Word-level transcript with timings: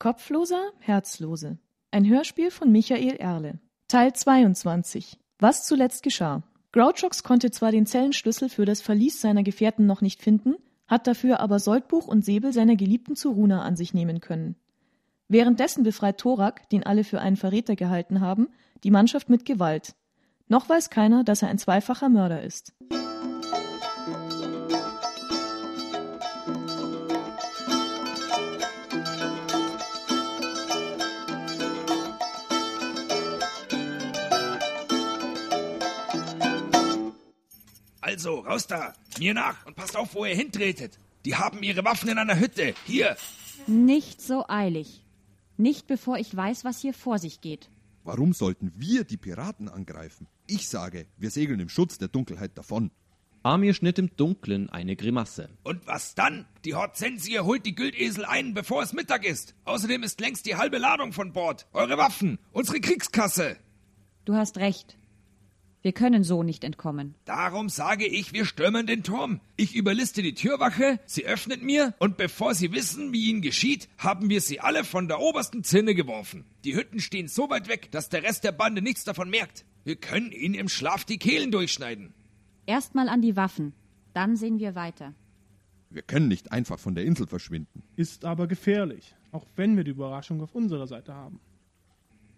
Kopfloser, 0.00 0.70
Herzlose. 0.78 1.58
Ein 1.90 2.08
Hörspiel 2.08 2.50
von 2.50 2.72
Michael 2.72 3.16
Erle. 3.16 3.58
Teil 3.86 4.14
22. 4.14 5.18
Was 5.38 5.66
zuletzt 5.66 6.02
geschah. 6.02 6.42
Grouchox 6.72 7.22
konnte 7.22 7.50
zwar 7.50 7.70
den 7.70 7.84
Zellenschlüssel 7.84 8.48
für 8.48 8.64
das 8.64 8.80
Verlies 8.80 9.20
seiner 9.20 9.42
Gefährten 9.42 9.84
noch 9.84 10.00
nicht 10.00 10.22
finden, 10.22 10.54
hat 10.88 11.06
dafür 11.06 11.40
aber 11.40 11.58
Soldbuch 11.58 12.08
und 12.08 12.24
Säbel 12.24 12.54
seiner 12.54 12.76
Geliebten 12.76 13.14
zu 13.14 13.32
Runa 13.32 13.60
an 13.60 13.76
sich 13.76 13.92
nehmen 13.92 14.22
können. 14.22 14.56
Währenddessen 15.28 15.84
befreit 15.84 16.16
Thorak, 16.16 16.66
den 16.70 16.86
alle 16.86 17.04
für 17.04 17.20
einen 17.20 17.36
Verräter 17.36 17.76
gehalten 17.76 18.22
haben, 18.22 18.48
die 18.84 18.90
Mannschaft 18.90 19.28
mit 19.28 19.44
Gewalt. 19.44 19.94
Noch 20.48 20.66
weiß 20.66 20.88
keiner, 20.88 21.24
dass 21.24 21.42
er 21.42 21.48
ein 21.48 21.58
zweifacher 21.58 22.08
Mörder 22.08 22.42
ist. 22.42 22.72
Also, 38.20 38.40
raus 38.40 38.66
da! 38.66 38.92
Mir 39.18 39.32
nach 39.32 39.64
und 39.64 39.76
passt 39.76 39.96
auf, 39.96 40.14
wo 40.14 40.26
ihr 40.26 40.34
hintretet! 40.34 40.98
Die 41.24 41.36
haben 41.36 41.62
ihre 41.62 41.86
Waffen 41.86 42.10
in 42.10 42.18
einer 42.18 42.38
Hütte! 42.38 42.74
Hier! 42.84 43.16
Nicht 43.66 44.20
so 44.20 44.44
eilig. 44.46 45.02
Nicht 45.56 45.86
bevor 45.86 46.18
ich 46.18 46.36
weiß, 46.36 46.62
was 46.62 46.82
hier 46.82 46.92
vor 46.92 47.18
sich 47.18 47.40
geht. 47.40 47.70
Warum 48.04 48.34
sollten 48.34 48.74
wir 48.76 49.04
die 49.04 49.16
Piraten 49.16 49.70
angreifen? 49.70 50.26
Ich 50.46 50.68
sage, 50.68 51.06
wir 51.16 51.30
segeln 51.30 51.60
im 51.60 51.70
Schutz 51.70 51.96
der 51.96 52.08
Dunkelheit 52.08 52.58
davon. 52.58 52.90
Amir 53.42 53.72
schnitt 53.72 53.98
im 53.98 54.14
Dunkeln 54.14 54.68
eine 54.68 54.96
Grimasse. 54.96 55.48
Und 55.62 55.86
was 55.86 56.14
dann? 56.14 56.44
Die 56.66 56.74
Hortensie 56.74 57.38
holt 57.38 57.64
die 57.64 57.74
Güldesel 57.74 58.26
ein, 58.26 58.52
bevor 58.52 58.82
es 58.82 58.92
Mittag 58.92 59.24
ist. 59.24 59.54
Außerdem 59.64 60.02
ist 60.02 60.20
längst 60.20 60.44
die 60.44 60.56
halbe 60.56 60.76
Ladung 60.76 61.14
von 61.14 61.32
Bord. 61.32 61.66
Eure 61.72 61.96
Waffen, 61.96 62.38
unsere 62.52 62.80
Kriegskasse. 62.80 63.56
Du 64.26 64.34
hast 64.34 64.58
recht. 64.58 64.98
Wir 65.82 65.92
können 65.92 66.24
so 66.24 66.42
nicht 66.42 66.62
entkommen. 66.62 67.14
Darum 67.24 67.70
sage 67.70 68.06
ich, 68.06 68.34
wir 68.34 68.44
stürmen 68.44 68.86
den 68.86 69.02
Turm. 69.02 69.40
Ich 69.56 69.74
überliste 69.74 70.20
die 70.20 70.34
Türwache, 70.34 71.00
sie 71.06 71.24
öffnet 71.24 71.62
mir, 71.62 71.94
und 71.98 72.18
bevor 72.18 72.54
sie 72.54 72.72
wissen, 72.72 73.14
wie 73.14 73.30
ihnen 73.30 73.40
geschieht, 73.40 73.88
haben 73.96 74.28
wir 74.28 74.42
sie 74.42 74.60
alle 74.60 74.84
von 74.84 75.08
der 75.08 75.20
obersten 75.20 75.64
Zinne 75.64 75.94
geworfen. 75.94 76.44
Die 76.64 76.76
Hütten 76.76 77.00
stehen 77.00 77.28
so 77.28 77.48
weit 77.48 77.68
weg, 77.68 77.90
dass 77.92 78.10
der 78.10 78.22
Rest 78.22 78.44
der 78.44 78.52
Bande 78.52 78.82
nichts 78.82 79.04
davon 79.04 79.30
merkt. 79.30 79.64
Wir 79.84 79.96
können 79.96 80.32
ihnen 80.32 80.54
im 80.54 80.68
Schlaf 80.68 81.06
die 81.06 81.18
Kehlen 81.18 81.50
durchschneiden. 81.50 82.12
Erstmal 82.66 83.08
an 83.08 83.22
die 83.22 83.36
Waffen, 83.36 83.72
dann 84.12 84.36
sehen 84.36 84.58
wir 84.58 84.74
weiter. 84.74 85.14
Wir 85.88 86.02
können 86.02 86.28
nicht 86.28 86.52
einfach 86.52 86.78
von 86.78 86.94
der 86.94 87.04
Insel 87.04 87.26
verschwinden. 87.26 87.82
Ist 87.96 88.26
aber 88.26 88.46
gefährlich, 88.46 89.14
auch 89.32 89.46
wenn 89.56 89.78
wir 89.78 89.84
die 89.84 89.92
Überraschung 89.92 90.42
auf 90.42 90.54
unserer 90.54 90.86
Seite 90.86 91.14
haben. 91.14 91.40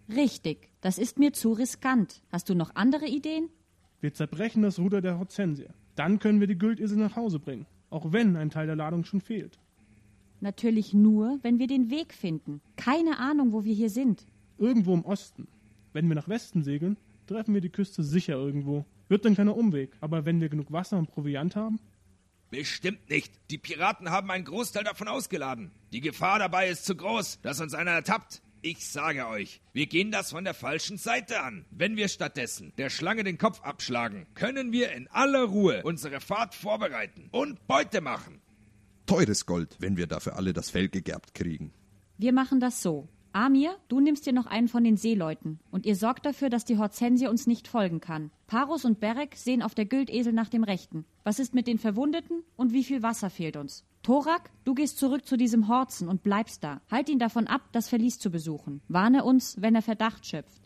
Richtig, 0.09 0.69
das 0.81 0.97
ist 0.97 1.19
mir 1.19 1.33
zu 1.33 1.53
riskant. 1.53 2.21
Hast 2.31 2.49
du 2.49 2.55
noch 2.55 2.75
andere 2.75 3.07
Ideen? 3.07 3.49
Wir 4.01 4.13
zerbrechen 4.13 4.61
das 4.61 4.79
Ruder 4.79 5.01
der 5.01 5.17
Hortensie. 5.17 5.67
Dann 5.95 6.19
können 6.19 6.39
wir 6.39 6.47
die 6.47 6.57
Güldesel 6.57 6.97
nach 6.97 7.15
Hause 7.15 7.39
bringen, 7.39 7.65
auch 7.89 8.11
wenn 8.11 8.35
ein 8.35 8.49
Teil 8.49 8.67
der 8.67 8.75
Ladung 8.75 9.05
schon 9.05 9.21
fehlt. 9.21 9.59
Natürlich 10.41 10.93
nur, 10.93 11.39
wenn 11.41 11.57
wir 11.57 11.67
den 11.67 11.89
Weg 11.89 12.13
finden. 12.13 12.59
Keine 12.75 13.19
Ahnung, 13.19 13.53
wo 13.53 13.63
wir 13.63 13.73
hier 13.73 13.89
sind. 13.89 14.25
Irgendwo 14.57 14.93
im 14.93 15.05
Osten. 15.05 15.47
Wenn 15.93 16.07
wir 16.09 16.15
nach 16.15 16.27
Westen 16.27 16.63
segeln, 16.63 16.97
treffen 17.27 17.53
wir 17.53 17.61
die 17.61 17.69
Küste 17.69 18.03
sicher 18.03 18.33
irgendwo. 18.33 18.85
Wird 19.07 19.23
dann 19.23 19.35
keiner 19.35 19.55
Umweg. 19.55 19.91
Aber 20.01 20.25
wenn 20.25 20.41
wir 20.41 20.49
genug 20.49 20.71
Wasser 20.71 20.97
und 20.97 21.07
Proviant 21.07 21.55
haben? 21.55 21.79
Bestimmt 22.49 23.09
nicht. 23.09 23.31
Die 23.51 23.57
Piraten 23.57 24.09
haben 24.09 24.29
einen 24.29 24.43
Großteil 24.43 24.83
davon 24.83 25.07
ausgeladen. 25.07 25.71
Die 25.93 26.01
Gefahr 26.01 26.39
dabei 26.39 26.69
ist 26.69 26.85
zu 26.85 26.95
groß, 26.95 27.39
dass 27.41 27.61
uns 27.61 27.73
einer 27.73 27.91
ertappt. 27.91 28.41
Ich 28.65 28.87
sage 28.87 29.27
euch, 29.27 29.59
wir 29.73 29.87
gehen 29.87 30.09
das 30.09 30.31
von 30.31 30.45
der 30.45 30.53
falschen 30.53 30.97
Seite 30.97 31.41
an. 31.41 31.65
Wenn 31.69 31.97
wir 31.97 32.07
stattdessen 32.07 32.71
der 32.77 32.89
Schlange 32.89 33.25
den 33.25 33.37
Kopf 33.37 33.59
abschlagen, 33.59 34.25
können 34.35 34.71
wir 34.71 34.93
in 34.93 35.09
aller 35.09 35.43
Ruhe 35.43 35.81
unsere 35.83 36.21
Fahrt 36.21 36.55
vorbereiten 36.55 37.27
und 37.33 37.67
Beute 37.67 37.99
machen. 37.99 38.41
Teures 39.05 39.45
Gold, 39.45 39.75
wenn 39.79 39.97
wir 39.97 40.07
dafür 40.07 40.37
alle 40.37 40.53
das 40.53 40.69
Fell 40.69 40.87
gegerbt 40.87 41.33
kriegen. 41.33 41.73
Wir 42.17 42.31
machen 42.31 42.61
das 42.61 42.81
so. 42.81 43.09
Amir, 43.33 43.75
du 43.89 43.99
nimmst 43.99 44.25
dir 44.25 44.31
noch 44.31 44.45
einen 44.45 44.69
von 44.69 44.85
den 44.85 44.95
Seeleuten 44.95 45.59
und 45.69 45.85
ihr 45.85 45.97
sorgt 45.97 46.25
dafür, 46.25 46.49
dass 46.49 46.63
die 46.63 46.77
Hortensie 46.77 47.27
uns 47.27 47.47
nicht 47.47 47.67
folgen 47.67 47.99
kann. 47.99 48.31
Parus 48.47 48.85
und 48.85 49.01
Berek 49.01 49.35
sehen 49.35 49.61
auf 49.61 49.75
der 49.75 49.87
Güldesel 49.87 50.31
nach 50.31 50.47
dem 50.47 50.63
Rechten. 50.63 51.03
Was 51.25 51.39
ist 51.39 51.53
mit 51.53 51.67
den 51.67 51.79
Verwundeten 51.79 52.43
und 52.55 52.71
wie 52.71 52.85
viel 52.85 53.03
Wasser 53.03 53.29
fehlt 53.29 53.57
uns? 53.57 53.83
Thorak, 54.03 54.51
du 54.65 54.73
gehst 54.73 54.97
zurück 54.97 55.25
zu 55.25 55.37
diesem 55.37 55.69
Horzen 55.69 56.09
und 56.09 56.23
bleibst 56.23 56.63
da. 56.63 56.81
Halt 56.91 57.07
ihn 57.07 57.19
davon 57.19 57.47
ab, 57.47 57.61
das 57.71 57.87
Verlies 57.87 58.19
zu 58.19 58.29
besuchen. 58.29 58.81
Warne 58.89 59.23
uns, 59.23 59.61
wenn 59.61 59.75
er 59.75 59.81
Verdacht 59.81 60.25
schöpft. 60.25 60.61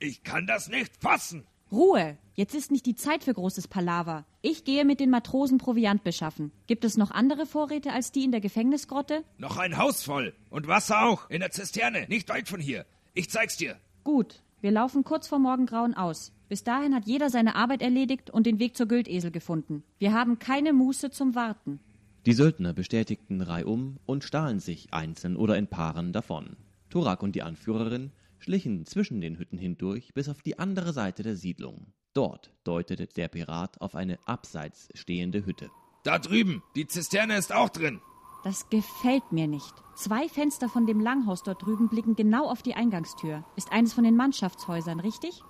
Ich 0.00 0.24
kann 0.24 0.48
das 0.48 0.68
nicht 0.68 0.96
fassen. 1.00 1.46
Ruhe! 1.70 2.18
Jetzt 2.34 2.54
ist 2.54 2.72
nicht 2.72 2.84
die 2.86 2.96
Zeit 2.96 3.24
für 3.24 3.34
großes 3.34 3.68
Palaver. 3.68 4.26
Ich 4.40 4.64
gehe 4.64 4.84
mit 4.84 4.98
den 4.98 5.10
Matrosen 5.10 5.58
Proviant 5.58 6.02
beschaffen. 6.02 6.50
Gibt 6.66 6.84
es 6.84 6.96
noch 6.96 7.12
andere 7.12 7.46
Vorräte 7.46 7.92
als 7.92 8.10
die 8.10 8.24
in 8.24 8.32
der 8.32 8.40
Gefängnisgrotte? 8.40 9.22
Noch 9.38 9.58
ein 9.58 9.76
Haus 9.76 10.02
voll. 10.02 10.34
Und 10.50 10.66
Wasser 10.66 11.04
auch. 11.04 11.30
In 11.30 11.40
der 11.40 11.50
Zisterne. 11.50 12.06
Nicht 12.08 12.28
weit 12.30 12.48
von 12.48 12.60
hier. 12.60 12.84
Ich 13.14 13.30
zeig's 13.30 13.56
dir. 13.56 13.76
Gut. 14.02 14.42
Wir 14.60 14.70
laufen 14.70 15.04
kurz 15.04 15.28
vor 15.28 15.38
Morgengrauen 15.38 15.94
aus. 15.94 16.32
Bis 16.48 16.64
dahin 16.64 16.94
hat 16.94 17.06
jeder 17.06 17.30
seine 17.30 17.54
Arbeit 17.54 17.80
erledigt 17.80 18.30
und 18.30 18.46
den 18.46 18.58
Weg 18.58 18.76
zur 18.76 18.86
Güldesel 18.86 19.30
gefunden. 19.30 19.84
Wir 19.98 20.12
haben 20.12 20.38
keine 20.38 20.72
Muße 20.72 21.10
zum 21.10 21.34
Warten. 21.34 21.80
Die 22.24 22.34
Söldner 22.34 22.72
bestätigten 22.72 23.40
reihum 23.40 23.98
und 24.06 24.22
stahlen 24.22 24.60
sich 24.60 24.94
einzeln 24.94 25.34
oder 25.34 25.56
in 25.56 25.66
Paaren 25.66 26.12
davon. 26.12 26.56
Thorak 26.88 27.20
und 27.20 27.34
die 27.34 27.42
Anführerin 27.42 28.12
schlichen 28.38 28.86
zwischen 28.86 29.20
den 29.20 29.38
Hütten 29.38 29.58
hindurch 29.58 30.14
bis 30.14 30.28
auf 30.28 30.40
die 30.40 30.56
andere 30.56 30.92
Seite 30.92 31.24
der 31.24 31.34
Siedlung. 31.34 31.92
Dort 32.14 32.52
deutete 32.62 33.08
der 33.08 33.26
Pirat 33.26 33.80
auf 33.80 33.96
eine 33.96 34.18
abseits 34.24 34.88
stehende 34.94 35.44
Hütte. 35.44 35.70
Da 36.04 36.20
drüben, 36.20 36.62
die 36.76 36.86
Zisterne 36.86 37.36
ist 37.36 37.52
auch 37.52 37.70
drin. 37.70 38.00
Das 38.44 38.68
gefällt 38.70 39.32
mir 39.32 39.48
nicht. 39.48 39.74
Zwei 39.96 40.28
Fenster 40.28 40.68
von 40.68 40.86
dem 40.86 41.00
Langhaus 41.00 41.42
dort 41.42 41.62
drüben 41.62 41.88
blicken 41.88 42.14
genau 42.14 42.48
auf 42.48 42.62
die 42.62 42.74
Eingangstür. 42.74 43.44
Ist 43.56 43.72
eines 43.72 43.94
von 43.94 44.04
den 44.04 44.16
Mannschaftshäusern, 44.16 45.00
richtig? 45.00 45.42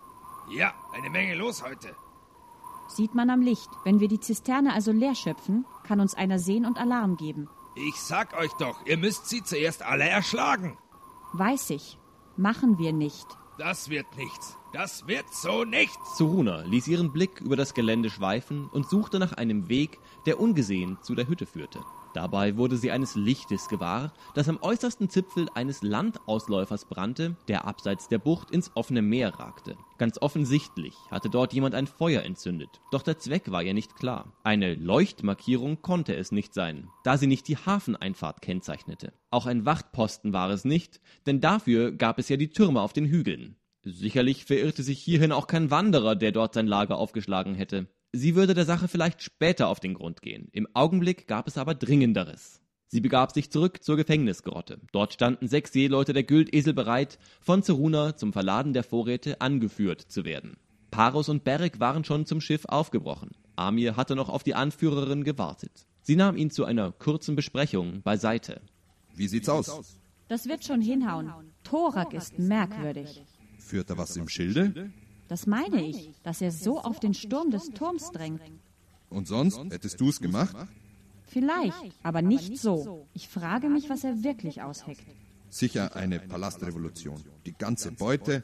Ja, 0.50 0.72
eine 0.94 1.10
Menge 1.10 1.34
los 1.34 1.62
heute. 1.62 1.94
Sieht 2.94 3.14
man 3.14 3.30
am 3.30 3.40
Licht. 3.40 3.70
Wenn 3.84 4.00
wir 4.00 4.08
die 4.08 4.20
Zisterne 4.20 4.74
also 4.74 4.92
leer 4.92 5.14
schöpfen, 5.14 5.64
kann 5.82 6.00
uns 6.00 6.14
einer 6.14 6.38
sehen 6.38 6.66
und 6.66 6.78
Alarm 6.78 7.16
geben. 7.16 7.48
Ich 7.74 7.96
sag 7.96 8.36
euch 8.36 8.52
doch, 8.58 8.84
ihr 8.84 8.98
müsst 8.98 9.30
sie 9.30 9.42
zuerst 9.42 9.82
alle 9.82 10.06
erschlagen. 10.06 10.76
Weiß 11.32 11.70
ich. 11.70 11.98
Machen 12.36 12.78
wir 12.78 12.92
nicht. 12.92 13.26
Das 13.58 13.88
wird 13.88 14.06
nichts. 14.16 14.58
Das 14.72 15.06
wird 15.06 15.24
so 15.32 15.64
nichts. 15.64 16.16
Suruna 16.16 16.62
ließ 16.62 16.86
ihren 16.88 17.12
Blick 17.12 17.40
über 17.40 17.56
das 17.56 17.72
Gelände 17.72 18.10
schweifen 18.10 18.68
und 18.68 18.88
suchte 18.88 19.18
nach 19.18 19.32
einem 19.32 19.68
Weg, 19.68 19.98
der 20.26 20.38
ungesehen 20.38 20.98
zu 21.02 21.14
der 21.14 21.28
Hütte 21.28 21.46
führte. 21.46 21.80
Dabei 22.14 22.56
wurde 22.56 22.76
sie 22.76 22.90
eines 22.90 23.14
Lichtes 23.14 23.68
gewahr, 23.68 24.12
das 24.34 24.48
am 24.48 24.58
äußersten 24.60 25.08
Zipfel 25.08 25.48
eines 25.54 25.82
Landausläufers 25.82 26.84
brannte, 26.84 27.36
der 27.48 27.64
abseits 27.64 28.08
der 28.08 28.18
Bucht 28.18 28.50
ins 28.50 28.70
offene 28.74 29.00
Meer 29.00 29.34
ragte. 29.38 29.76
Ganz 29.96 30.20
offensichtlich 30.20 30.94
hatte 31.10 31.30
dort 31.30 31.54
jemand 31.54 31.74
ein 31.74 31.86
Feuer 31.86 32.22
entzündet, 32.22 32.80
doch 32.90 33.02
der 33.02 33.18
Zweck 33.18 33.50
war 33.50 33.62
ihr 33.62 33.74
nicht 33.74 33.96
klar. 33.96 34.32
Eine 34.42 34.74
Leuchtmarkierung 34.74 35.80
konnte 35.80 36.14
es 36.14 36.32
nicht 36.32 36.52
sein, 36.52 36.88
da 37.04 37.16
sie 37.16 37.26
nicht 37.26 37.48
die 37.48 37.56
Hafeneinfahrt 37.56 38.42
kennzeichnete. 38.42 39.12
Auch 39.30 39.46
ein 39.46 39.64
Wachtposten 39.64 40.32
war 40.32 40.50
es 40.50 40.64
nicht, 40.64 41.00
denn 41.26 41.40
dafür 41.40 41.92
gab 41.92 42.18
es 42.18 42.28
ja 42.28 42.36
die 42.36 42.50
Türme 42.50 42.82
auf 42.82 42.92
den 42.92 43.06
Hügeln. 43.06 43.56
Sicherlich 43.84 44.44
verirrte 44.44 44.82
sich 44.82 45.00
hierhin 45.00 45.32
auch 45.32 45.46
kein 45.46 45.70
Wanderer, 45.70 46.14
der 46.14 46.30
dort 46.30 46.54
sein 46.54 46.68
Lager 46.68 46.98
aufgeschlagen 46.98 47.54
hätte. 47.54 47.88
Sie 48.12 48.34
würde 48.34 48.52
der 48.52 48.66
Sache 48.66 48.88
vielleicht 48.88 49.22
später 49.22 49.68
auf 49.68 49.80
den 49.80 49.94
Grund 49.94 50.20
gehen. 50.20 50.48
Im 50.52 50.68
Augenblick 50.74 51.26
gab 51.26 51.48
es 51.48 51.56
aber 51.56 51.74
Dringenderes. 51.74 52.60
Sie 52.86 53.00
begab 53.00 53.32
sich 53.32 53.50
zurück 53.50 53.82
zur 53.82 53.96
Gefängnisgrotte. 53.96 54.78
Dort 54.92 55.14
standen 55.14 55.48
sechs 55.48 55.72
Seeleute 55.72 56.12
der 56.12 56.24
Güldesel 56.24 56.74
bereit, 56.74 57.18
von 57.40 57.62
Zeruna 57.62 58.14
zum 58.14 58.34
Verladen 58.34 58.74
der 58.74 58.84
Vorräte 58.84 59.40
angeführt 59.40 60.02
zu 60.02 60.26
werden. 60.26 60.58
Paros 60.90 61.30
und 61.30 61.42
Berek 61.42 61.80
waren 61.80 62.04
schon 62.04 62.26
zum 62.26 62.42
Schiff 62.42 62.66
aufgebrochen. 62.66 63.30
Amir 63.56 63.96
hatte 63.96 64.14
noch 64.14 64.28
auf 64.28 64.42
die 64.42 64.54
Anführerin 64.54 65.24
gewartet. 65.24 65.86
Sie 66.02 66.16
nahm 66.16 66.36
ihn 66.36 66.50
zu 66.50 66.66
einer 66.66 66.92
kurzen 66.92 67.34
Besprechung 67.34 68.02
beiseite. 68.02 68.60
Wie 69.14 69.28
sieht's 69.28 69.48
aus? 69.48 69.98
Das 70.28 70.46
wird 70.46 70.64
schon 70.64 70.82
hinhauen. 70.82 71.32
Thorak 71.64 72.12
ist 72.12 72.38
merkwürdig. 72.38 73.22
Führt 73.58 73.88
er 73.88 73.96
was 73.96 74.16
im 74.16 74.28
Schilde? 74.28 74.92
Das 75.32 75.46
meine 75.46 75.82
ich, 75.82 76.10
dass 76.24 76.42
er 76.42 76.52
so 76.52 76.78
auf 76.82 77.00
den 77.00 77.14
Sturm 77.14 77.50
des 77.50 77.70
Turms 77.70 78.10
drängt. 78.10 78.42
Und 79.08 79.26
sonst? 79.26 79.58
Hättest 79.70 79.98
du 79.98 80.10
es 80.10 80.20
gemacht? 80.20 80.54
Vielleicht, 81.24 81.94
aber 82.02 82.20
nicht 82.20 82.58
so. 82.58 83.06
Ich 83.14 83.30
frage 83.30 83.70
mich, 83.70 83.88
was 83.88 84.04
er 84.04 84.22
wirklich 84.22 84.60
ausheckt. 84.60 85.06
Sicher 85.48 85.96
eine 85.96 86.20
Palastrevolution. 86.20 87.24
Die 87.46 87.54
ganze 87.54 87.92
Beute. 87.92 88.42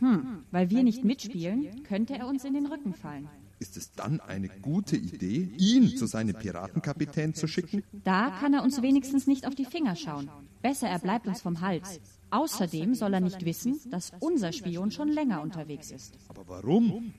Hm, 0.00 0.42
weil 0.50 0.70
wir 0.70 0.82
nicht 0.82 1.04
mitspielen, 1.04 1.84
könnte 1.84 2.14
er 2.14 2.26
uns 2.26 2.44
in 2.44 2.54
den 2.54 2.66
Rücken 2.66 2.94
fallen. 2.94 3.28
Ist 3.60 3.76
es 3.76 3.92
dann 3.92 4.18
eine 4.18 4.48
gute 4.48 4.96
Idee, 4.96 5.52
ihn 5.56 5.96
zu 5.96 6.06
seinem 6.06 6.34
Piratenkapitän 6.34 7.34
zu 7.34 7.46
schicken? 7.46 7.84
Da 8.02 8.30
kann 8.40 8.54
er 8.54 8.64
uns 8.64 8.82
wenigstens 8.82 9.28
nicht 9.28 9.46
auf 9.46 9.54
die 9.54 9.66
Finger 9.66 9.94
schauen. 9.94 10.28
Besser, 10.62 10.88
er 10.88 10.98
bleibt 10.98 11.28
uns 11.28 11.42
vom 11.42 11.60
Hals. 11.60 12.00
Außerdem 12.30 12.94
soll 12.94 13.14
er 13.14 13.20
nicht 13.20 13.44
wissen, 13.44 13.78
dass 13.90 14.12
unser 14.20 14.52
Spion 14.52 14.90
schon 14.90 15.08
länger 15.08 15.40
unterwegs 15.40 15.90
ist. 15.90 16.18
Aber 16.28 16.46
warum? 16.46 17.14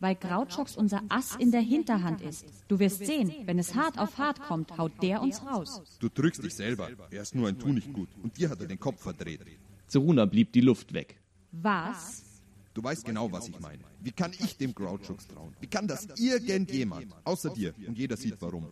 Weil 0.00 0.14
Grautschocks 0.14 0.76
unser 0.76 1.02
Ass 1.10 1.36
in 1.36 1.50
der 1.50 1.60
Hinterhand 1.60 2.22
ist. 2.22 2.46
Du 2.68 2.78
wirst 2.78 3.04
sehen, 3.04 3.34
wenn 3.44 3.58
es 3.58 3.74
hart 3.74 3.98
auf 3.98 4.16
hart 4.16 4.40
kommt, 4.40 4.78
haut 4.78 4.92
der 5.02 5.20
uns 5.20 5.44
raus. 5.44 5.82
Du 5.98 6.08
drückst 6.08 6.42
dich 6.42 6.54
selber. 6.54 6.88
Er 7.10 7.22
ist 7.22 7.34
nur 7.34 7.48
ein 7.48 7.58
Tu 7.58 7.68
nicht 7.68 7.92
gut. 7.92 8.08
Und 8.22 8.38
dir 8.38 8.48
hat 8.48 8.60
er 8.60 8.66
den 8.66 8.80
Kopf 8.80 9.02
verdreht. 9.02 9.40
Zeruna 9.86 10.24
blieb 10.24 10.52
die 10.52 10.62
Luft 10.62 10.94
weg. 10.94 11.20
Was? 11.52 12.24
Du 12.72 12.82
weißt 12.82 13.04
genau, 13.04 13.30
was 13.30 13.48
ich 13.48 13.60
meine. 13.60 13.82
Wie 14.00 14.12
kann 14.12 14.32
ich 14.32 14.56
dem 14.56 14.74
Grouchox 14.74 15.26
trauen? 15.26 15.54
Wie 15.60 15.66
kann 15.66 15.86
das 15.86 16.06
irgendjemand? 16.16 17.08
Außer 17.24 17.50
dir. 17.50 17.74
Und 17.86 17.98
jeder 17.98 18.16
sieht 18.16 18.40
warum. 18.40 18.68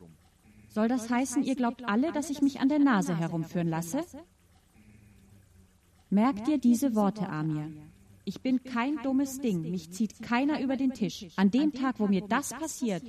Soll 0.70 0.88
das 0.88 1.11
heißen, 1.11 1.43
ihr 1.43 1.56
glaubt 1.56 1.85
alle, 1.85 2.12
dass 2.12 2.31
ich 2.31 2.41
mich 2.41 2.61
an 2.61 2.69
der 2.69 2.79
Nase 2.79 3.17
herumführen 3.17 3.69
lasse? 3.69 4.05
Merk 6.10 6.44
dir 6.46 6.58
diese 6.58 6.94
Worte, 6.94 7.28
Amir. 7.28 7.70
Ich 8.25 8.40
bin 8.40 8.62
kein 8.62 8.96
dummes 9.02 9.40
Ding, 9.40 9.70
mich 9.70 9.90
zieht 9.90 10.22
keiner 10.22 10.60
über 10.60 10.76
den 10.76 10.93
Tisch. 10.93 11.26
An 11.37 11.50
dem 11.50 11.72
Tag, 11.72 11.99
wo 11.99 12.06
mir 12.06 12.22
das 12.22 12.50
passiert, 12.50 13.02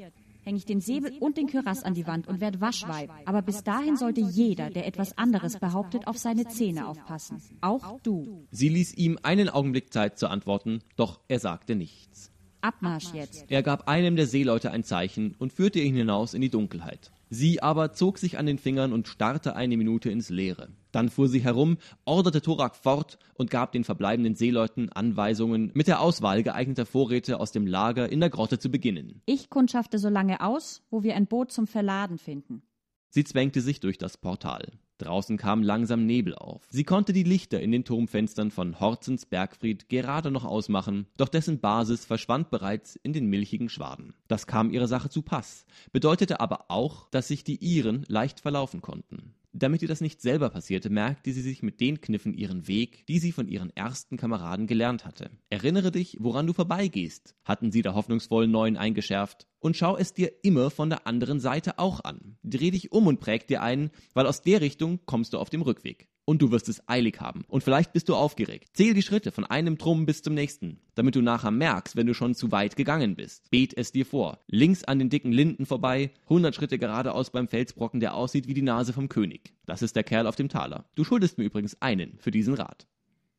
hänge 0.44 0.58
ich 0.58 0.66
den 0.66 0.82
Säbel 0.82 1.14
und 1.20 1.38
den 1.38 1.48
Kürass 1.48 1.84
an 1.84 1.94
die 1.94 2.08
Wand 2.08 2.28
und 2.28 2.42
werde 2.42 2.60
Waschweib. 2.60 3.10
Aber 3.26 3.42
bis 3.42 3.64
dahin 3.64 3.96
sollte 3.96 4.22
jeder, 4.22 4.70
der 4.70 4.86
etwas 4.86 5.18
anderes 5.18 5.60
behauptet, 5.60 6.08
auf 6.08 6.18
seine 6.18 6.48
Zähne 6.48 6.88
aufpassen. 6.88 7.42
Auch 7.62 8.00
du. 8.02 8.46
Sie 8.52 8.70
ließ 8.70 8.96
ihm 8.96 9.18
einen 9.24 9.50
Augenblick 9.50 9.94
Zeit 9.94 10.20
zu 10.20 10.28
antworten, 10.30 10.82
doch 10.98 11.22
er 11.28 11.40
sagte 11.40 11.76
nichts. 11.76 12.32
Abmarsch 12.62 13.14
jetzt. 13.14 13.46
Er 13.50 13.64
gab 13.64 13.88
einem 13.88 14.18
der 14.18 14.28
Seeleute 14.28 14.72
ein 14.72 14.84
Zeichen 14.84 15.36
und 15.40 15.54
führte 15.54 15.80
ihn 15.80 15.96
hinaus 15.96 16.34
in 16.34 16.42
die 16.42 16.50
Dunkelheit. 16.50 17.12
Sie 17.30 17.62
aber 17.62 17.94
zog 17.94 18.18
sich 18.18 18.40
an 18.40 18.48
den 18.48 18.58
Fingern 18.58 18.92
und 18.92 19.08
starrte 19.08 19.56
eine 19.56 19.78
Minute 19.78 20.10
ins 20.10 20.30
Leere. 20.30 20.70
Dann 20.92 21.10
fuhr 21.10 21.28
sie 21.28 21.42
herum, 21.42 21.78
orderte 22.04 22.42
Thorak 22.42 22.76
fort 22.76 23.20
und 23.36 23.52
gab 23.52 23.72
den 23.72 23.84
verbleibenden 23.84 24.34
Seeleuten 24.34 24.90
Anweisungen, 24.90 25.72
mit 25.76 25.88
der 25.88 26.02
Auswahl 26.02 26.42
geeigneter 26.42 26.88
Vorräte 26.88 27.40
aus 27.40 27.52
dem 27.52 27.68
Lager 27.68 28.12
in 28.12 28.20
der 28.20 28.32
Grotte 28.32 28.58
zu 28.58 28.72
beginnen. 28.72 29.22
Ich 29.28 29.52
kundschafte 29.52 30.00
so 30.00 30.10
lange 30.10 30.42
aus, 30.42 30.82
wo 30.90 31.04
wir 31.04 31.16
ein 31.16 31.28
Boot 31.28 31.52
zum 31.52 31.68
Verladen 31.68 32.18
finden. 32.18 32.64
Sie 33.10 33.24
zwängte 33.24 33.62
sich 33.62 33.80
durch 33.80 34.00
das 34.00 34.18
Portal. 34.18 34.80
Draußen 35.00 35.38
kam 35.38 35.64
langsam 35.64 36.06
Nebel 36.06 36.36
auf. 36.36 36.68
Sie 36.70 36.84
konnte 36.84 37.14
die 37.14 37.24
Lichter 37.24 37.60
in 37.60 37.72
den 37.72 37.86
Turmfenstern 37.86 38.52
von 38.52 38.80
Horzens 38.80 39.26
Bergfried 39.26 39.90
gerade 39.90 40.30
noch 40.30 40.46
ausmachen, 40.46 41.08
doch 41.18 41.30
dessen 41.30 41.60
Basis 41.60 42.06
verschwand 42.06 42.52
bereits 42.52 42.96
in 42.96 43.14
den 43.14 43.26
milchigen 43.26 43.70
Schwaden. 43.70 44.14
Das 44.28 44.46
kam 44.46 44.72
ihrer 44.72 44.88
Sache 44.88 45.10
zu 45.10 45.22
Pass, 45.22 45.66
bedeutete 45.92 46.40
aber 46.40 46.66
auch, 46.70 47.10
dass 47.10 47.30
sich 47.30 47.44
die 47.44 47.64
Iren 47.64 48.04
leicht 48.08 48.40
verlaufen 48.40 48.82
konnten. 48.82 49.34
Damit 49.52 49.82
ihr 49.82 49.88
das 49.88 50.02
nicht 50.02 50.22
selber 50.22 50.52
passierte, 50.52 50.92
merkte 50.92 51.34
sie 51.34 51.42
sich 51.42 51.64
mit 51.64 51.82
den 51.82 52.02
Kniffen 52.02 52.36
ihren 52.36 52.68
Weg, 52.68 53.06
die 53.08 53.18
sie 53.18 53.32
von 53.32 53.48
ihren 53.48 53.76
ersten 53.76 54.16
Kameraden 54.16 54.68
gelernt 54.68 55.06
hatte. 55.06 55.32
Erinnere 55.50 55.92
dich, 55.92 56.18
woran 56.20 56.46
du 56.46 56.54
vorbeigehst, 56.54 57.36
hatten 57.44 57.72
sie 57.72 57.82
der 57.82 57.96
hoffnungsvollen 57.96 58.52
Neuen 58.52 58.78
eingeschärft. 58.78 59.48
Und 59.60 59.76
schau 59.76 59.98
es 59.98 60.14
dir 60.14 60.32
immer 60.42 60.72
von 60.72 60.90
der 60.90 61.06
anderen 61.06 61.40
Seite 61.40 61.80
auch 61.80 62.04
an. 62.04 62.38
Dreh 62.44 62.72
dich 62.72 62.92
um 62.92 63.08
und 63.08 63.20
präg 63.20 63.48
dir 63.48 63.62
ein, 63.62 63.92
weil 64.14 64.26
aus 64.26 64.42
der 64.42 64.62
Richtung 64.62 65.00
kommst 65.06 65.34
du 65.34 65.38
auf 65.38 65.50
dem 65.50 65.62
Rückweg. 65.62 66.08
Und 66.24 66.42
du 66.42 66.52
wirst 66.52 66.70
es 66.70 66.88
eilig 66.88 67.20
haben. 67.20 67.44
Und 67.48 67.64
vielleicht 67.64 67.92
bist 67.92 68.08
du 68.08 68.16
aufgeregt. 68.16 68.70
Zähl 68.74 68.94
die 68.94 69.02
Schritte 69.02 69.32
von 69.32 69.46
einem 69.46 69.78
Trumm 69.78 70.06
bis 70.06 70.22
zum 70.22 70.36
nächsten, 70.36 70.80
damit 70.94 71.16
du 71.16 71.22
nachher 71.22 71.52
merkst, 71.52 71.96
wenn 71.96 72.06
du 72.06 72.14
schon 72.14 72.36
zu 72.36 72.52
weit 72.52 72.76
gegangen 72.76 73.16
bist. 73.16 73.50
Bet 73.50 73.76
es 73.76 73.92
dir 73.92 74.06
vor. 74.06 74.38
Links 74.48 74.84
an 74.84 75.00
den 75.00 75.10
dicken 75.10 75.32
Linden 75.32 75.66
vorbei, 75.66 76.12
100 76.26 76.54
Schritte 76.54 76.78
geradeaus 76.78 77.32
beim 77.32 77.48
Felsbrocken, 77.48 78.00
der 78.00 78.14
aussieht 78.14 78.48
wie 78.48 78.54
die 78.54 78.62
Nase 78.62 78.94
vom 78.94 79.10
König. 79.10 79.56
Das 79.66 79.82
ist 79.82 79.96
der 79.96 80.04
Kerl 80.04 80.28
auf 80.28 80.36
dem 80.36 80.50
Taler. 80.50 80.86
Du 80.96 81.04
schuldest 81.04 81.38
mir 81.38 81.46
übrigens 81.46 81.82
einen 81.82 82.18
für 82.20 82.32
diesen 82.32 82.54
Rat. 82.54 82.88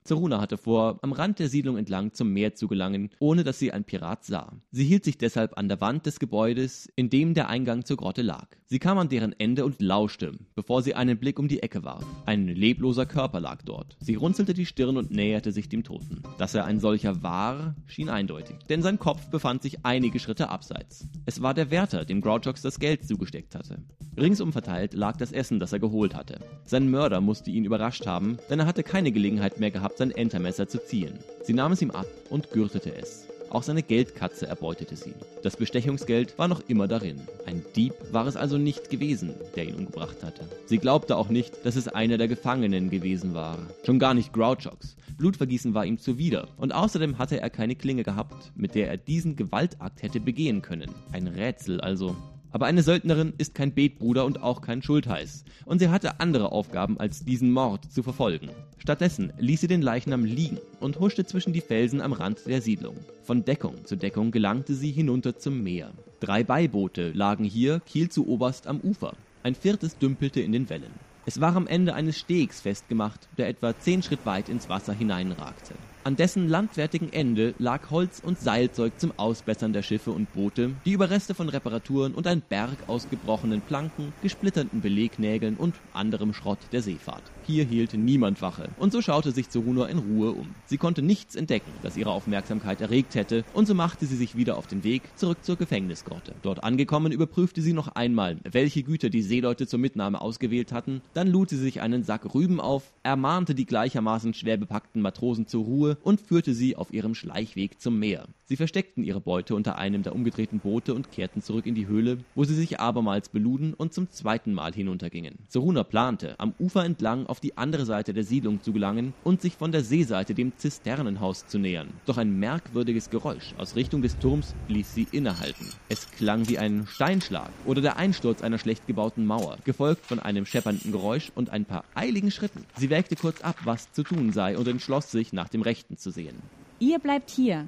Zeruna 0.05 0.41
hatte 0.41 0.57
vor, 0.57 0.99
am 1.03 1.13
Rand 1.13 1.39
der 1.39 1.49
Siedlung 1.49 1.77
entlang 1.77 2.15
zum 2.15 2.33
Meer 2.33 2.55
zu 2.55 2.69
gelangen, 2.69 3.11
ohne 3.19 3.45
dass 3.45 3.59
sie 3.59 3.73
ein 3.73 3.85
Pirat 3.85 4.25
sah. 4.25 4.53
Sie 4.73 4.85
hielt 4.85 5.05
sich 5.05 5.19
deshalb 5.19 5.59
an 5.59 5.69
der 5.69 5.81
Wand 5.81 6.07
des 6.07 6.19
Gebäudes, 6.19 6.89
in 6.97 7.11
dem 7.11 7.35
der 7.35 7.49
Eingang 7.49 7.85
zur 7.85 7.97
Grotte 7.97 8.23
lag. 8.23 8.49
Sie 8.67 8.79
kam 8.79 8.99
an 8.99 9.09
deren 9.09 9.35
Ende 9.39 9.65
und 9.65 9.83
lauschte, 9.83 10.33
bevor 10.55 10.83
sie 10.83 10.95
einen 10.95 11.19
Blick 11.19 11.39
um 11.39 11.49
die 11.49 11.63
Ecke 11.63 11.85
warf. 11.85 12.05
Ein 12.25 12.47
lebloser 12.47 13.05
Körper 13.05 13.41
lag 13.41 13.63
dort. 13.63 13.97
Sie 14.01 14.15
runzelte 14.15 14.55
die 14.55 14.67
Stirn 14.67 14.97
und 14.97 15.11
näherte 15.11 15.51
sich 15.53 15.69
dem 15.69 15.83
Toten. 15.83 16.23
Dass 16.39 16.55
er 16.55 16.65
ein 16.65 16.79
solcher 16.79 17.23
war, 17.23 17.75
schien 17.87 18.09
eindeutig, 18.09 18.57
denn 18.69 18.83
sein 18.83 18.99
Kopf 18.99 19.29
befand 19.31 19.63
sich 19.63 19.85
einige 19.85 20.21
Schritte 20.21 20.51
abseits. 20.51 21.09
Es 21.27 21.43
war 21.43 21.53
der 21.53 21.71
Wärter, 21.71 22.05
dem 22.05 22.21
Grouchox 22.21 22.63
das 22.63 22.79
Geld 22.79 23.07
zugesteckt 23.07 23.55
hatte. 23.55 23.83
Ringsum 24.17 24.53
verteilt 24.53 24.95
lag 24.95 25.17
das 25.17 25.33
Essen, 25.33 25.59
das 25.59 25.73
er 25.73 25.79
geholt 25.81 26.15
hatte. 26.15 26.39
Sein 26.65 26.91
Mörder 26.91 27.21
musste 27.21 27.51
ihn 27.51 27.65
überrascht 27.65 28.07
haben, 28.07 28.39
denn 28.51 28.61
er 28.61 28.67
hatte 28.67 28.83
keine 28.83 29.11
Gelegenheit 29.11 29.59
mehr 29.59 29.71
gehabt, 29.71 29.90
sein 29.97 30.11
Entermesser 30.11 30.69
zu 30.69 30.85
ziehen. 30.85 31.19
Sie 31.43 31.53
nahm 31.53 31.73
es 31.73 31.83
ihm 31.83 31.91
ab 31.91 32.07
und 32.29 32.51
gürtete 32.51 32.95
es. 32.95 33.27
Auch 33.51 33.65
seine 33.65 33.83
Geldkatze 33.83 34.47
erbeutete 34.47 34.95
sie. 34.95 35.13
Das 35.43 35.57
Bestechungsgeld 35.57 36.39
war 36.39 36.47
noch 36.47 36.63
immer 36.69 36.87
darin. 36.87 37.21
Ein 37.47 37.65
Dieb 37.75 37.95
war 38.13 38.25
es 38.29 38.37
also 38.37 38.59
nicht 38.59 38.91
gewesen, 38.91 39.35
der 39.57 39.65
ihn 39.65 39.75
umgebracht 39.75 40.23
hatte. 40.23 40.49
Sie 40.67 40.79
glaubte 40.79 41.17
auch 41.17 41.31
nicht, 41.31 41.67
dass 41.67 41.75
es 41.75 41.89
einer 41.89 42.17
der 42.17 42.29
Gefangenen 42.29 42.91
gewesen 42.91 43.35
war. 43.35 43.59
Schon 43.85 43.99
gar 43.99 44.15
nicht 44.15 44.33
Grouchox. 44.33 44.95
Blutvergießen 45.19 45.75
war 45.75 45.85
ihm 45.85 45.99
zuwider. 45.99 46.47
Und 46.59 46.73
außerdem 46.73 47.19
hatte 47.19 47.41
er 47.41 47.51
keine 47.51 47.75
Klinge 47.75 48.05
gehabt, 48.05 48.53
mit 48.55 48.77
der 48.77 48.89
er 48.89 48.97
diesen 48.97 49.35
Gewaltakt 49.35 50.03
hätte 50.03 50.21
begehen 50.21 50.63
können. 50.63 50.95
Ein 51.11 51.27
Rätsel 51.27 51.81
also. 51.81 52.15
Aber 52.53 52.67
eine 52.67 52.83
Söldnerin 52.83 53.33
ist 53.39 53.55
kein 53.55 53.73
Betbruder 53.73 54.25
und 54.25 54.43
auch 54.43 54.61
kein 54.61 54.83
Schultheiß. 54.83 55.45
Und 55.65 55.79
sie 55.79 55.89
hatte 55.89 56.21
andere 56.21 56.53
Aufgaben, 56.53 56.99
als 56.99 57.25
diesen 57.25 57.53
Mord 57.53 57.91
zu 57.93 58.03
verfolgen. 58.03 58.51
Stattdessen 58.79 59.33
ließ 59.39 59.61
sie 59.61 59.69
den 59.69 59.83
Leichnam 59.83 60.25
liegen 60.25 60.59
und 60.81 60.99
huschte 60.99 61.25
zwischen 61.25 61.53
die 61.53 61.61
Felsen 61.61 62.01
am 62.01 62.13
Rand 62.13 62.47
der 62.47 62.61
Siedlung. 62.61 62.97
Von 63.23 63.45
Deckung 63.45 63.85
zu 63.85 63.97
Deckung 63.97 64.31
gelangte 64.31 64.75
sie 64.75 64.91
hinunter 64.91 65.39
zum 65.39 65.63
Meer. 65.63 65.93
Drei 66.19 66.43
Beiboote 66.43 67.13
lagen 67.13 67.45
hier 67.45 67.81
Kiel 67.81 68.09
zu 68.09 68.27
Oberst 68.27 68.67
am 68.67 68.81
Ufer. 68.81 69.15
Ein 69.43 69.55
viertes 69.55 69.97
dümpelte 69.97 70.41
in 70.41 70.53
den 70.53 70.69
Wellen. 70.69 70.93
Es 71.27 71.41
war 71.41 71.55
am 71.55 71.67
Ende 71.67 71.95
eines 71.95 72.19
Stegs 72.19 72.61
festgemacht, 72.61 73.29
der 73.39 73.49
etwa 73.49 73.79
zehn 73.79 74.03
Schritt 74.03 74.25
weit 74.27 74.49
ins 74.49 74.69
Wasser 74.69 74.93
hineinragte. 74.93 75.75
An 76.03 76.17
dessen 76.17 76.49
landwärtigen 76.49 77.13
Ende 77.13 77.55
lag 77.59 77.91
Holz 77.91 78.21
und 78.21 78.39
Seilzeug 78.39 78.99
zum 78.99 79.13
Ausbessern 79.19 79.75
der 79.75 79.83
Schiffe 79.83 80.13
und 80.13 80.33
Boote, 80.33 80.75
die 80.87 80.93
Überreste 80.93 81.35
von 81.35 81.51
Reparaturen 81.51 82.15
und 82.15 82.27
ein 82.27 82.41
Berg 82.41 82.89
aus 82.89 83.11
gebrochenen 83.11 83.61
Planken, 83.61 84.15
gesplitterten 84.23 84.81
Belegnägeln 84.81 85.59
und 85.59 85.75
anderem 85.93 86.33
Schrott 86.33 86.61
der 86.73 86.81
Seefahrt. 86.81 87.31
Hier 87.51 87.65
hielt 87.65 87.95
niemand 87.95 88.43
Wache, 88.43 88.69
und 88.79 88.93
so 88.93 89.03
schaute 89.03 89.33
sich 89.33 89.51
Zeruna 89.51 89.87
in 89.87 89.99
Ruhe 89.99 90.31
um. 90.31 90.55
Sie 90.67 90.77
konnte 90.77 91.03
nichts 91.03 91.35
entdecken, 91.35 91.73
das 91.83 91.97
ihre 91.97 92.13
Aufmerksamkeit 92.13 92.81
erregt 92.81 93.17
hätte, 93.17 93.45
und 93.55 93.67
so 93.67 93.75
machte 93.75 94.07
sie 94.07 94.15
sich 94.15 94.37
wieder 94.37 94.57
auf 94.57 94.69
den 94.69 94.85
Weg 94.85 95.03
zurück 95.17 95.39
zur 95.43 95.57
Gefängnisgrotte. 95.57 96.37
Dort 96.43 96.63
angekommen 96.63 97.11
überprüfte 97.11 97.61
sie 97.61 97.73
noch 97.73 97.89
einmal, 97.89 98.37
welche 98.49 98.85
Güter 98.85 99.11
die 99.11 99.23
Seeleute 99.23 99.67
zur 99.67 99.81
Mitnahme 99.81 100.21
ausgewählt 100.21 100.71
hatten, 100.71 101.03
dann 101.13 101.27
lud 101.27 101.51
sie 101.51 101.57
sich 101.57 101.81
einen 101.81 102.05
Sack 102.05 102.33
Rüben 102.37 102.61
auf, 102.61 102.93
ermahnte 103.03 103.57
die 103.57 103.67
gleichermaßen 103.67 104.33
schwer 104.33 104.57
bepackten 104.57 105.03
Matrosen 105.03 105.49
zur 105.49 105.65
Ruhe 105.65 105.99
und 106.05 106.21
führte 106.21 106.55
sie 106.55 106.77
auf 106.77 106.93
ihrem 106.93 107.17
Schleichweg 107.17 107.81
zum 107.81 107.99
Meer. 107.99 108.29
Sie 108.45 108.57
versteckten 108.57 109.03
ihre 109.03 109.21
Beute 109.21 109.57
unter 109.57 109.77
einem 109.77 110.05
der 110.05 110.15
umgedrehten 110.15 110.61
Boote 110.61 110.95
und 110.95 111.11
kehrten 111.11 111.43
zurück 111.43 111.67
in 111.67 111.75
die 111.75 111.87
Höhle, 111.87 112.19
wo 112.37 112.45
sie 112.45 112.55
sich 112.55 112.79
abermals 112.79 113.29
beluden 113.29 113.75
und 113.75 113.93
zum 113.93 114.09
zweiten 114.11 114.53
Mal 114.53 114.73
hinuntergingen. 114.73 115.37
Soruna 115.49 115.85
plante, 115.85 116.35
am 116.39 116.55
Ufer 116.61 116.85
entlang 116.85 117.27
die 117.43 117.57
andere 117.57 117.85
Seite 117.85 118.13
der 118.13 118.25
Siedlung 118.25 118.63
zu 118.63 118.73
gelangen 118.73 119.15
und 119.25 119.41
sich 119.41 119.57
von 119.57 119.73
der 119.73 119.83
Seeseite 119.83 120.35
dem 120.35 120.53
Zisternenhaus 120.57 121.47
zu 121.47 121.59
nähern. 121.59 121.89
Doch 122.07 122.19
ein 122.19 122.39
merkwürdiges 122.39 123.11
Geräusch 123.11 123.55
aus 123.59 123.77
Richtung 123.77 124.03
des 124.03 124.19
Turms 124.19 124.55
ließ 124.69 124.95
sie 124.95 125.07
innehalten. 125.13 125.67
Es 125.89 126.11
klang 126.11 126.49
wie 126.49 126.59
ein 126.59 126.87
Steinschlag 126.87 127.51
oder 127.67 127.81
der 127.81 127.97
Einsturz 127.97 128.43
einer 128.43 128.59
schlecht 128.59 128.87
gebauten 128.87 129.27
Mauer, 129.27 129.59
gefolgt 129.65 130.05
von 130.07 130.21
einem 130.21 130.47
scheppernden 130.47 130.93
Geräusch 130.93 131.33
und 131.35 131.51
ein 131.51 131.65
paar 131.65 131.85
eiligen 131.95 132.31
Schritten. 132.31 132.65
Sie 132.77 132.91
wägte 132.91 133.17
kurz 133.17 133.41
ab, 133.41 133.57
was 133.65 133.93
zu 133.93 134.03
tun 134.03 134.33
sei 134.33 134.57
und 134.57 134.69
entschloss 134.69 135.11
sich, 135.11 135.33
nach 135.33 135.49
dem 135.49 135.63
Rechten 135.63 135.97
zu 135.97 136.11
sehen. 136.11 136.37
Ihr 136.79 136.99
bleibt 136.99 137.31
hier. 137.31 137.67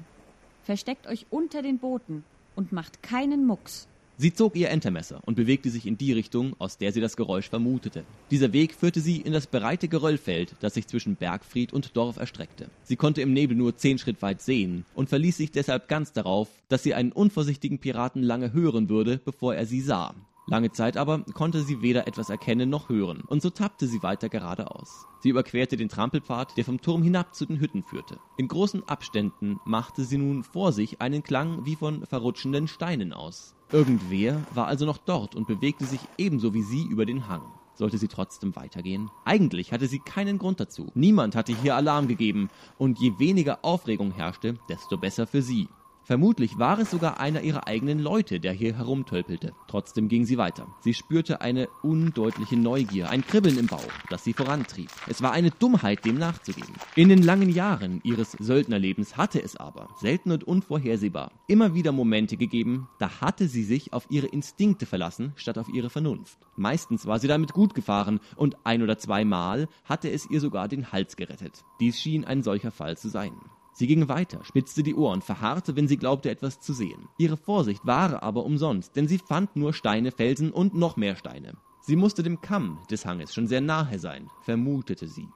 Versteckt 0.63 1.07
euch 1.07 1.25
unter 1.29 1.61
den 1.61 1.77
Booten 1.77 2.23
und 2.55 2.71
macht 2.71 3.03
keinen 3.03 3.45
Mucks. 3.45 3.87
Sie 4.17 4.31
zog 4.31 4.55
ihr 4.55 4.69
Entermesser 4.69 5.21
und 5.25 5.35
bewegte 5.35 5.71
sich 5.71 5.87
in 5.87 5.97
die 5.97 6.13
Richtung, 6.13 6.55
aus 6.59 6.77
der 6.77 6.91
sie 6.91 7.01
das 7.01 7.17
Geräusch 7.17 7.49
vermutete. 7.49 8.05
Dieser 8.29 8.53
Weg 8.53 8.75
führte 8.75 9.01
sie 9.01 9.17
in 9.17 9.33
das 9.33 9.47
breite 9.47 9.87
Geröllfeld, 9.87 10.55
das 10.59 10.75
sich 10.75 10.85
zwischen 10.85 11.15
Bergfried 11.15 11.73
und 11.73 11.97
Dorf 11.97 12.17
erstreckte. 12.17 12.69
Sie 12.83 12.95
konnte 12.95 13.21
im 13.21 13.33
Nebel 13.33 13.57
nur 13.57 13.75
zehn 13.75 13.97
Schritt 13.97 14.21
weit 14.21 14.41
sehen 14.41 14.85
und 14.93 15.09
verließ 15.09 15.37
sich 15.37 15.51
deshalb 15.51 15.87
ganz 15.87 16.13
darauf, 16.13 16.47
dass 16.69 16.83
sie 16.83 16.93
einen 16.93 17.11
unvorsichtigen 17.11 17.79
Piraten 17.79 18.21
lange 18.21 18.53
hören 18.53 18.87
würde, 18.87 19.19
bevor 19.23 19.55
er 19.55 19.65
sie 19.65 19.81
sah. 19.81 20.13
Lange 20.45 20.71
Zeit 20.71 20.97
aber 20.97 21.19
konnte 21.33 21.63
sie 21.63 21.81
weder 21.81 22.05
etwas 22.05 22.29
erkennen 22.29 22.69
noch 22.69 22.89
hören, 22.89 23.21
und 23.27 23.41
so 23.41 23.49
tappte 23.49 23.87
sie 23.87 24.03
weiter 24.03 24.27
geradeaus. 24.27 25.05
Sie 25.21 25.29
überquerte 25.29 25.77
den 25.77 25.87
Trampelpfad, 25.87 26.57
der 26.57 26.65
vom 26.65 26.81
Turm 26.81 27.01
hinab 27.01 27.33
zu 27.33 27.45
den 27.45 27.61
Hütten 27.61 27.81
führte. 27.81 28.19
In 28.37 28.49
großen 28.49 28.87
Abständen 28.87 29.59
machte 29.63 30.03
sie 30.03 30.17
nun 30.17 30.43
vor 30.43 30.73
sich 30.73 30.99
einen 31.01 31.23
Klang 31.23 31.65
wie 31.65 31.77
von 31.77 32.05
verrutschenden 32.05 32.67
Steinen 32.67 33.13
aus. 33.13 33.55
Irgendwer 33.73 34.39
war 34.53 34.67
also 34.67 34.85
noch 34.85 34.99
dort 34.99 35.33
und 35.33 35.47
bewegte 35.47 35.85
sich 35.85 35.99
ebenso 36.19 36.53
wie 36.53 36.61
sie 36.61 36.83
über 36.83 37.07
den 37.07 37.27
Hang. 37.27 37.41
Sollte 37.73 37.97
sie 37.97 38.07
trotzdem 38.07 38.55
weitergehen? 38.55 39.09
Eigentlich 39.25 39.73
hatte 39.73 39.87
sie 39.87 39.97
keinen 39.97 40.37
Grund 40.37 40.59
dazu. 40.59 40.91
Niemand 40.93 41.35
hatte 41.35 41.59
hier 41.59 41.75
Alarm 41.75 42.07
gegeben, 42.07 42.51
und 42.77 42.99
je 42.99 43.17
weniger 43.17 43.65
Aufregung 43.65 44.11
herrschte, 44.11 44.59
desto 44.69 44.95
besser 44.95 45.25
für 45.25 45.41
sie. 45.41 45.67
Vermutlich 46.05 46.57
war 46.59 46.79
es 46.79 46.91
sogar 46.91 47.19
einer 47.19 47.41
ihrer 47.41 47.65
eigenen 47.65 47.99
Leute, 47.99 48.41
der 48.41 48.51
hier 48.51 48.75
herumtölpelte. 48.75 49.53
Trotzdem 49.67 50.09
ging 50.09 50.25
sie 50.25 50.37
weiter. 50.37 50.67
Sie 50.81 50.93
spürte 50.93 51.39
eine 51.39 51.69
undeutliche 51.81 52.57
Neugier, 52.57 53.09
ein 53.09 53.25
Kribbeln 53.25 53.57
im 53.57 53.67
Bauch, 53.67 53.81
das 54.09 54.25
sie 54.25 54.33
vorantrieb. 54.33 54.89
Es 55.07 55.21
war 55.21 55.31
eine 55.31 55.51
Dummheit, 55.51 56.03
dem 56.03 56.17
nachzugeben. 56.17 56.73
In 56.95 57.07
den 57.07 57.23
langen 57.23 57.49
Jahren 57.49 58.01
ihres 58.03 58.33
Söldnerlebens 58.33 59.15
hatte 59.15 59.41
es 59.41 59.55
aber, 59.55 59.87
selten 60.01 60.31
und 60.31 60.43
unvorhersehbar, 60.43 61.31
immer 61.47 61.73
wieder 61.73 61.93
Momente 61.93 62.35
gegeben, 62.35 62.89
da 62.99 63.21
hatte 63.21 63.47
sie 63.47 63.63
sich 63.63 63.93
auf 63.93 64.05
ihre 64.09 64.27
Instinkte 64.27 64.85
verlassen, 64.85 65.31
statt 65.35 65.57
auf 65.57 65.69
ihre 65.69 65.89
Vernunft. 65.89 66.37
Meistens 66.57 67.05
war 67.05 67.19
sie 67.19 67.27
damit 67.29 67.53
gut 67.53 67.73
gefahren 67.75 68.19
und 68.35 68.57
ein 68.65 68.83
oder 68.83 68.97
zweimal 68.97 69.69
hatte 69.85 70.11
es 70.11 70.29
ihr 70.29 70.41
sogar 70.41 70.67
den 70.67 70.91
Hals 70.91 71.15
gerettet. 71.15 71.63
Dies 71.79 71.99
schien 71.99 72.25
ein 72.25 72.43
solcher 72.43 72.71
Fall 72.71 72.97
zu 72.97 73.07
sein. 73.07 73.33
Sie 73.73 73.87
ging 73.87 74.07
weiter, 74.07 74.43
spitzte 74.43 74.83
die 74.83 74.93
Ohren, 74.95 75.21
verharrte, 75.21 75.75
wenn 75.75 75.87
sie 75.87 75.97
glaubte, 75.97 76.29
etwas 76.29 76.59
zu 76.59 76.73
sehen. 76.73 77.09
Ihre 77.17 77.37
Vorsicht 77.37 77.85
war 77.85 78.21
aber 78.21 78.45
umsonst, 78.45 78.95
denn 78.95 79.07
sie 79.07 79.17
fand 79.17 79.55
nur 79.55 79.73
Steine, 79.73 80.11
Felsen 80.11 80.51
und 80.51 80.75
noch 80.75 80.95
mehr 80.95 81.15
Steine. 81.15 81.57
Sie 81.81 81.95
musste 81.95 82.23
dem 82.23 82.39
Kamm 82.39 82.79
des 82.89 83.05
Hanges 83.05 83.33
schon 83.33 83.47
sehr 83.47 83.61
nahe 83.61 83.97
sein, 83.99 84.29
vermutete 84.43 85.07
sie. 85.07 85.27